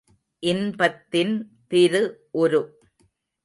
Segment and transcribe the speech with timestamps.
[0.43, 1.35] இன்பத்தின்
[1.67, 2.03] திரு
[2.31, 2.61] உரு!